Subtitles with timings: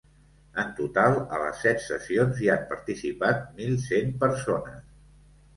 [0.61, 4.85] En total, a les set sessions hi han participat mil cent persones.